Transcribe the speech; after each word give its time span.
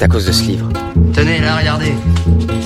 C'est 0.00 0.06
à 0.06 0.08
cause 0.08 0.24
de 0.24 0.32
ce 0.32 0.44
livre. 0.44 0.66
Tenez, 1.12 1.40
là, 1.40 1.58
regardez. 1.58 1.92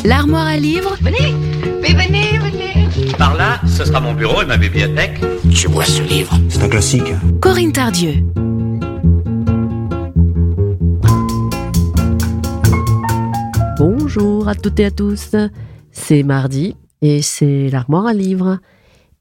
L'armoire 0.04 0.46
à 0.46 0.56
livres 0.56 0.96
Venez, 1.00 1.34
mais 1.82 1.92
venez, 1.92 2.38
venez. 2.38 3.12
Par 3.18 3.34
là, 3.34 3.60
ce 3.66 3.84
sera 3.84 4.00
mon 4.00 4.14
bureau 4.14 4.42
et 4.42 4.46
ma 4.46 4.56
bibliothèque. 4.56 5.20
Tu 5.50 5.66
vois 5.66 5.84
ce 5.84 6.00
livre 6.02 6.32
C'est 6.48 6.62
un 6.62 6.68
classique. 6.68 7.12
Corinne 7.40 7.72
Tardieu. 7.72 8.24
Bonjour 13.78 14.46
à 14.46 14.54
toutes 14.54 14.78
et 14.78 14.84
à 14.84 14.92
tous. 14.92 15.34
C'est 15.90 16.22
mardi 16.22 16.76
et 17.02 17.20
c'est 17.20 17.68
l'armoire 17.68 18.06
à 18.06 18.12
livres. 18.12 18.60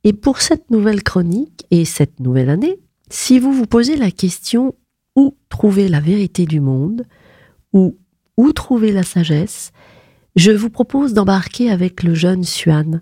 Et 0.03 0.13
pour 0.13 0.39
cette 0.41 0.69
nouvelle 0.69 1.01
chronique 1.01 1.65
et 1.71 1.83
cette 1.83 2.19
nouvelle 2.19 2.51
année, 2.51 2.77
si 3.09 3.39
vous 3.39 3.53
vous 3.53 3.65
posez 3.65 3.97
la 3.97 4.11
question 4.11 4.75
où 5.15 5.35
trouver 5.49 5.87
la 5.87 5.99
vérité 5.99 6.45
du 6.45 6.59
monde 6.59 7.07
ou 7.73 7.97
où 8.37 8.51
trouver 8.53 8.91
la 8.91 9.03
sagesse, 9.03 9.71
je 10.35 10.51
vous 10.51 10.69
propose 10.69 11.13
d'embarquer 11.13 11.69
avec 11.69 12.03
le 12.03 12.15
jeune 12.15 12.43
Suan. 12.43 13.01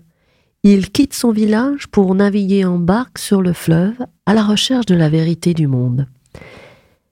Il 0.62 0.90
quitte 0.90 1.14
son 1.14 1.32
village 1.32 1.88
pour 1.88 2.14
naviguer 2.14 2.64
en 2.64 2.78
barque 2.78 3.18
sur 3.18 3.42
le 3.42 3.52
fleuve 3.52 3.96
à 4.26 4.34
la 4.34 4.44
recherche 4.44 4.86
de 4.86 4.94
la 4.94 5.08
vérité 5.08 5.54
du 5.54 5.66
monde. 5.66 6.06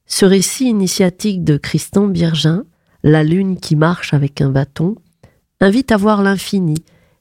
Ce 0.06 0.24
récit 0.24 0.66
initiatique 0.66 1.44
de 1.44 1.56
Christian 1.56 2.08
Birgin, 2.08 2.64
La 3.02 3.24
lune 3.24 3.58
qui 3.58 3.76
marche 3.76 4.12
avec 4.12 4.40
un 4.40 4.50
bâton, 4.50 4.96
invite 5.60 5.92
à 5.92 5.96
voir 5.96 6.22
l'infini, 6.22 6.76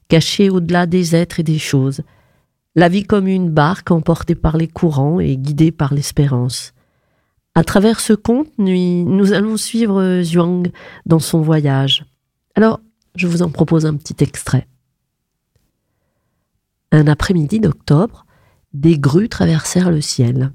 caché 0.08 0.50
au-delà 0.50 0.86
des 0.86 1.16
êtres 1.16 1.40
et 1.40 1.44
des 1.44 1.58
choses, 1.58 2.02
la 2.74 2.88
vie 2.88 3.04
comme 3.04 3.26
une 3.26 3.50
barque 3.50 3.90
emportée 3.90 4.34
par 4.34 4.56
les 4.56 4.68
courants 4.68 5.20
et 5.20 5.36
guidée 5.36 5.72
par 5.72 5.94
l'espérance. 5.94 6.72
À 7.54 7.64
travers 7.64 8.00
ce 8.00 8.12
conte, 8.12 8.48
nous 8.58 9.32
allons 9.32 9.56
suivre 9.56 10.22
Zhuang 10.22 10.70
dans 11.06 11.18
son 11.18 11.40
voyage. 11.40 12.04
Alors, 12.54 12.80
je 13.16 13.26
vous 13.26 13.42
en 13.42 13.50
propose 13.50 13.86
un 13.86 13.96
petit 13.96 14.22
extrait. 14.22 14.68
Un 16.92 17.06
après-midi 17.06 17.60
d'octobre, 17.60 18.24
des 18.72 18.98
grues 18.98 19.28
traversèrent 19.28 19.90
le 19.90 20.00
ciel. 20.00 20.52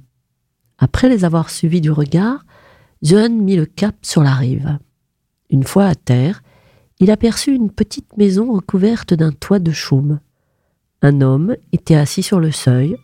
Après 0.78 1.10
les 1.10 1.26
avoir 1.26 1.50
suivies 1.50 1.82
du 1.82 1.92
regard, 1.92 2.46
Zhuan 3.04 3.42
mit 3.42 3.56
le 3.56 3.66
cap 3.66 3.96
sur 4.02 4.24
la 4.24 4.34
rive. 4.34 4.80
Une 5.50 5.64
fois 5.64 5.86
à 5.86 5.96
terre, 5.96 6.44
il 7.00 7.12
aperçut 7.12 7.54
une 7.54 7.72
petite 7.72 8.16
maison 8.18 8.54
recouverte 8.54 9.14
d'un 9.14 9.32
toit 9.32 9.60
de 9.60 9.72
chaume. 9.72 10.20
Un 11.02 11.22
homme 11.22 11.56
était 11.74 11.96
assis 11.96 12.24
sur 12.24 12.40
le 12.40 12.52
seuil, 12.52 12.96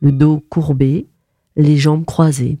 le 0.00 0.10
dos 0.12 0.40
courbé, 0.50 1.06
les 1.56 1.76
jambes 1.76 2.04
croisées. 2.04 2.58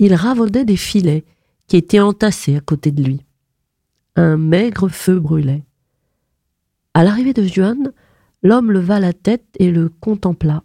Il 0.00 0.14
ravaudait 0.14 0.64
des 0.64 0.78
filets 0.78 1.24
qui 1.68 1.76
étaient 1.76 2.00
entassés 2.00 2.56
à 2.56 2.60
côté 2.60 2.90
de 2.90 3.04
lui. 3.04 3.20
Un 4.16 4.38
maigre 4.38 4.88
feu 4.88 5.20
brûlait. 5.20 5.62
À 6.94 7.04
l'arrivée 7.04 7.34
de 7.34 7.46
Juan, 7.46 7.92
l'homme 8.42 8.72
leva 8.72 8.98
la 8.98 9.12
tête 9.12 9.44
et 9.58 9.70
le 9.70 9.90
contempla. 10.00 10.62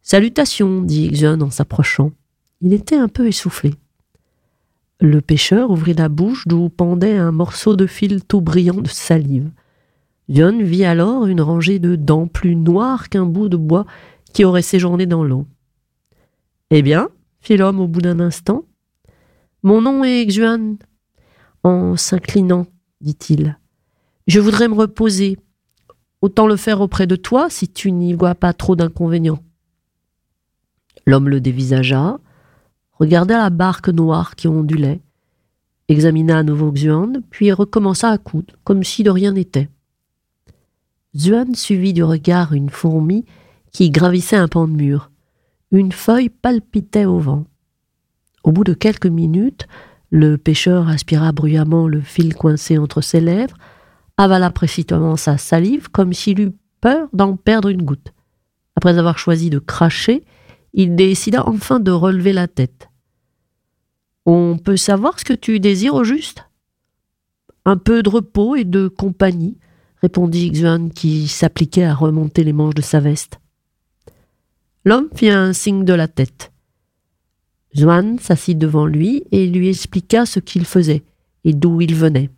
Salutations, 0.00 0.80
dit 0.80 1.10
Xuan 1.10 1.42
en 1.42 1.50
s'approchant. 1.50 2.12
Il 2.62 2.72
était 2.72 2.96
un 2.96 3.08
peu 3.08 3.26
essoufflé. 3.26 3.74
Le 5.00 5.20
pêcheur 5.20 5.70
ouvrit 5.70 5.92
la 5.92 6.08
bouche 6.08 6.48
d'où 6.48 6.70
pendait 6.70 7.18
un 7.18 7.30
morceau 7.30 7.76
de 7.76 7.86
fil 7.86 8.24
tout 8.24 8.40
brillant 8.40 8.80
de 8.80 8.88
salive. 8.88 9.50
John 10.30 10.62
vit 10.62 10.86
alors 10.86 11.26
une 11.26 11.42
rangée 11.42 11.78
de 11.78 11.94
dents 11.94 12.26
plus 12.26 12.56
noires 12.56 13.10
qu'un 13.10 13.26
bout 13.26 13.50
de 13.50 13.58
bois 13.58 13.84
qui 14.32 14.46
aurait 14.46 14.62
séjourné 14.62 15.04
dans 15.04 15.24
l'eau. 15.24 15.46
Eh 16.70 16.80
bien, 16.80 17.10
fit 17.44 17.58
l'homme 17.58 17.78
au 17.78 17.86
bout 17.86 18.00
d'un 18.00 18.20
instant. 18.20 18.64
Mon 19.62 19.82
nom 19.82 20.02
est 20.02 20.26
Xuan. 20.26 20.76
En 21.62 21.94
s'inclinant, 21.96 22.66
dit-il. 23.02 23.58
Je 24.26 24.40
voudrais 24.40 24.68
me 24.68 24.74
reposer. 24.74 25.38
Autant 26.22 26.46
le 26.46 26.56
faire 26.56 26.80
auprès 26.80 27.06
de 27.06 27.16
toi 27.16 27.50
si 27.50 27.68
tu 27.68 27.92
n'y 27.92 28.14
vois 28.14 28.34
pas 28.34 28.54
trop 28.54 28.76
d'inconvénients. 28.76 29.42
L'homme 31.06 31.28
le 31.28 31.40
dévisagea, 31.42 32.18
regarda 32.94 33.36
la 33.36 33.50
barque 33.50 33.90
noire 33.90 34.36
qui 34.36 34.48
ondulait, 34.48 35.02
examina 35.88 36.38
à 36.38 36.42
nouveau 36.42 36.72
Xuan, 36.72 37.20
puis 37.28 37.52
recommença 37.52 38.08
à 38.08 38.16
coudre, 38.16 38.54
comme 38.64 38.82
si 38.84 39.02
de 39.02 39.10
rien 39.10 39.32
n'était. 39.32 39.68
Xuan 41.14 41.54
suivit 41.54 41.92
du 41.92 42.02
regard 42.02 42.54
une 42.54 42.70
fourmi 42.70 43.26
qui 43.70 43.90
gravissait 43.90 44.36
un 44.36 44.48
pan 44.48 44.66
de 44.66 44.72
mur. 44.72 45.10
Une 45.74 45.90
feuille 45.90 46.28
palpitait 46.28 47.04
au 47.04 47.18
vent. 47.18 47.46
Au 48.44 48.52
bout 48.52 48.62
de 48.62 48.74
quelques 48.74 49.08
minutes, 49.08 49.66
le 50.08 50.38
pêcheur 50.38 50.88
aspira 50.88 51.32
bruyamment 51.32 51.88
le 51.88 52.00
fil 52.00 52.36
coincé 52.36 52.78
entre 52.78 53.00
ses 53.00 53.20
lèvres, 53.20 53.56
avala 54.16 54.52
précipitamment 54.52 55.16
sa 55.16 55.36
salive 55.36 55.90
comme 55.90 56.12
s'il 56.12 56.38
eût 56.38 56.52
peur 56.80 57.08
d'en 57.12 57.34
perdre 57.34 57.70
une 57.70 57.82
goutte. 57.82 58.12
Après 58.76 58.98
avoir 58.98 59.18
choisi 59.18 59.50
de 59.50 59.58
cracher, 59.58 60.22
il 60.74 60.94
décida 60.94 61.42
enfin 61.48 61.80
de 61.80 61.90
relever 61.90 62.32
la 62.32 62.46
tête. 62.46 62.88
On 64.26 64.58
peut 64.62 64.76
savoir 64.76 65.18
ce 65.18 65.24
que 65.24 65.32
tu 65.32 65.58
désires 65.58 65.96
au 65.96 66.04
juste 66.04 66.48
Un 67.64 67.78
peu 67.78 68.04
de 68.04 68.10
repos 68.10 68.54
et 68.54 68.62
de 68.62 68.86
compagnie, 68.86 69.58
répondit 70.00 70.52
Xuan 70.52 70.90
qui 70.90 71.26
s'appliquait 71.26 71.82
à 71.82 71.96
remonter 71.96 72.44
les 72.44 72.52
manches 72.52 72.76
de 72.76 72.80
sa 72.80 73.00
veste. 73.00 73.40
L'homme 74.84 75.08
fit 75.14 75.30
un 75.30 75.52
signe 75.52 75.84
de 75.84 75.94
la 75.94 76.08
tête. 76.08 76.52
Xuan 77.74 78.18
s'assit 78.18 78.58
devant 78.58 78.86
lui 78.86 79.24
et 79.32 79.46
lui 79.46 79.68
expliqua 79.68 80.26
ce 80.26 80.40
qu'il 80.40 80.64
faisait 80.64 81.04
et 81.44 81.54
d'où 81.54 81.80
il 81.80 81.94
venait. 81.94 82.30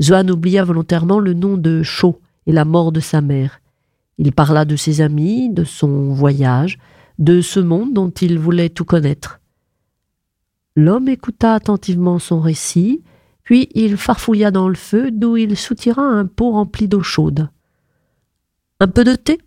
Xuan 0.00 0.28
oublia 0.30 0.64
volontairement 0.64 1.20
le 1.20 1.34
nom 1.34 1.56
de 1.56 1.82
Chau 1.82 2.20
et 2.46 2.52
la 2.52 2.64
mort 2.64 2.92
de 2.92 3.00
sa 3.00 3.20
mère. 3.20 3.60
Il 4.18 4.32
parla 4.32 4.64
de 4.64 4.76
ses 4.76 5.00
amis, 5.00 5.50
de 5.50 5.64
son 5.64 6.12
voyage, 6.12 6.78
de 7.18 7.40
ce 7.40 7.60
monde 7.60 7.92
dont 7.92 8.10
il 8.10 8.38
voulait 8.38 8.70
tout 8.70 8.84
connaître. 8.84 9.40
L'homme 10.76 11.08
écouta 11.08 11.54
attentivement 11.54 12.18
son 12.18 12.40
récit, 12.40 13.02
puis 13.42 13.68
il 13.74 13.96
farfouilla 13.96 14.50
dans 14.50 14.68
le 14.68 14.74
feu, 14.74 15.10
d'où 15.10 15.36
il 15.36 15.56
soutira 15.56 16.02
un 16.02 16.26
pot 16.26 16.52
rempli 16.52 16.88
d'eau 16.88 17.02
chaude. 17.02 17.48
Un 18.80 18.88
peu 18.88 19.04
de 19.04 19.14
thé? 19.14 19.38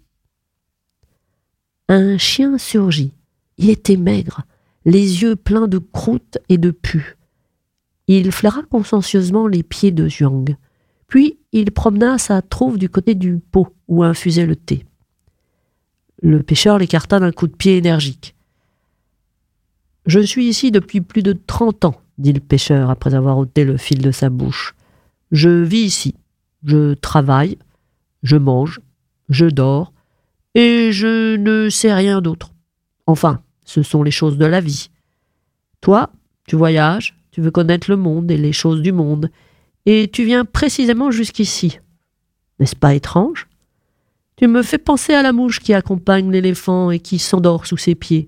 Un 1.89 2.17
chien 2.17 2.57
surgit. 2.57 3.13
Il 3.57 3.69
était 3.69 3.97
maigre, 3.97 4.43
les 4.85 5.21
yeux 5.21 5.35
pleins 5.35 5.67
de 5.67 5.77
croûte 5.77 6.37
et 6.49 6.57
de 6.57 6.71
pu. 6.71 7.15
Il 8.07 8.31
flaira 8.31 8.63
consciencieusement 8.63 9.47
les 9.47 9.63
pieds 9.63 9.91
de 9.91 10.07
Zhuang. 10.07 10.55
Puis 11.07 11.39
il 11.53 11.71
promena 11.71 12.17
sa 12.17 12.41
trouve 12.41 12.77
du 12.77 12.89
côté 12.89 13.15
du 13.15 13.39
pot 13.39 13.73
où 13.87 14.03
infusait 14.03 14.45
le 14.45 14.55
thé. 14.55 14.85
Le 16.21 16.43
pêcheur 16.43 16.77
l'écarta 16.77 17.19
d'un 17.19 17.31
coup 17.31 17.47
de 17.47 17.55
pied 17.55 17.77
énergique. 17.77 18.35
Je 20.05 20.19
suis 20.19 20.47
ici 20.47 20.71
depuis 20.71 21.01
plus 21.01 21.23
de 21.23 21.33
trente 21.33 21.85
ans, 21.85 22.01
dit 22.17 22.33
le 22.33 22.39
pêcheur 22.39 22.89
après 22.89 23.13
avoir 23.13 23.37
ôté 23.37 23.63
le 23.63 23.77
fil 23.77 24.01
de 24.01 24.11
sa 24.11 24.29
bouche. 24.29 24.75
Je 25.31 25.49
vis 25.49 25.83
ici, 25.83 26.15
je 26.63 26.93
travaille, 26.93 27.57
je 28.23 28.37
mange, 28.37 28.79
je 29.29 29.45
dors, 29.45 29.93
et 30.57 30.91
je 30.91 31.35
ne 31.35 31.69
sais 31.69 31.93
rien 31.93 32.19
d'autre. 32.19 32.51
Enfin, 33.05 33.43
ce 33.63 33.83
sont 33.83 34.01
les 34.01 34.09
choses 34.09 34.39
de 34.39 34.45
la 34.45 34.59
vie. 34.59 34.89
Toi, 35.81 36.09
tu 36.47 36.55
voyages, 36.55 37.15
tu 37.29 37.41
veux 37.41 37.51
connaître 37.51 37.91
le 37.91 37.95
monde 37.95 38.31
et 38.31 38.37
les 38.37 38.53
choses 38.53 38.81
du 38.81 38.91
monde, 38.91 39.29
et 39.85 40.09
tu 40.11 40.25
viens 40.25 40.45
précisément 40.45 41.11
jusqu'ici. 41.11 41.77
N'est-ce 42.59 42.75
pas 42.75 42.95
étrange? 42.95 43.47
Tu 44.35 44.47
me 44.47 44.63
fais 44.63 44.79
penser 44.79 45.13
à 45.13 45.21
la 45.21 45.31
mouche 45.31 45.59
qui 45.59 45.75
accompagne 45.75 46.31
l'éléphant 46.31 46.89
et 46.89 46.99
qui 46.99 47.19
s'endort 47.19 47.67
sous 47.67 47.77
ses 47.77 47.93
pieds. 47.93 48.27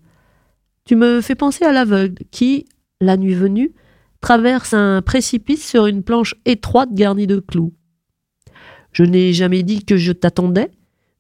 Tu 0.86 0.96
me 0.96 1.22
fais 1.22 1.36
penser 1.36 1.66
à 1.66 1.72
l'aveugle 1.72 2.24
qui, 2.30 2.68
la 3.02 3.18
nuit 3.18 3.34
venue, 3.34 3.74
traverse 4.22 4.76
un 4.76 5.02
précipice 5.02 5.68
sur 5.68 5.88
une 5.88 6.04
planche 6.04 6.36
étroite 6.46 6.94
garnie 6.94 7.26
de 7.26 7.40
clous. 7.40 7.74
Je 8.92 9.04
n'ai 9.04 9.34
jamais 9.34 9.64
dit 9.64 9.84
que 9.84 9.98
je 9.98 10.12
t'attendais, 10.12 10.70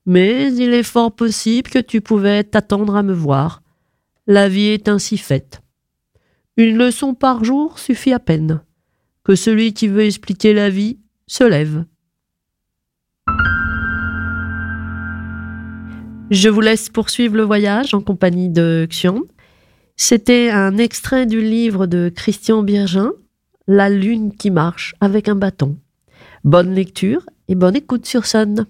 mais 0.10 0.52
il 0.56 0.74
est 0.74 0.82
fort 0.82 1.12
possible 1.12 1.70
que 1.70 1.78
tu 1.78 2.02
pouvais 2.02 2.44
t'attendre 2.44 2.96
à 2.96 3.04
me 3.04 3.14
voir. 3.14 3.62
La 4.26 4.50
vie 4.50 4.70
est 4.70 4.90
ainsi 4.90 5.20
faite. 5.20 5.62
Une 6.58 6.80
leçon 6.80 7.14
par 7.14 7.44
jour 7.44 7.78
suffit 7.78 8.12
à 8.12 8.18
peine. 8.18 8.62
Que 9.24 9.36
celui 9.36 9.72
qui 9.72 9.88
veut 9.88 10.06
expliquer 10.06 10.56
la 10.56 10.72
vie 10.72 10.98
se 11.28 11.44
lève. 11.44 11.86
Je 16.32 16.50
vous 16.50 16.62
laisse 16.62 16.90
poursuivre 16.90 17.36
le 17.36 17.44
voyage 17.44 17.94
en 17.94 18.02
compagnie 18.02 18.50
de 18.50 18.88
Xion. 18.90 19.26
C'était 19.96 20.50
un 20.50 20.80
extrait 20.80 21.28
du 21.28 21.40
livre 21.40 21.86
de 21.86 22.12
Christian 22.16 22.64
Birgin, 22.64 23.12
La 23.68 23.92
lune 23.92 24.36
qui 24.36 24.50
marche 24.50 24.96
avec 25.02 25.30
un 25.30 25.36
bâton. 25.36 25.78
Bonne 26.44 26.74
lecture 26.74 27.28
et 27.48 27.54
bonne 27.54 27.76
écoute 27.76 28.08
sur 28.08 28.26
Sun. 28.26 28.66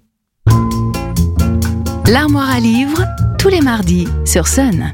L'armoire 2.10 2.50
à 2.50 2.60
livres, 2.60 3.06
tous 3.38 3.50
les 3.50 3.62
mardis 3.62 4.08
sur 4.26 4.48
Sun. 4.48 4.94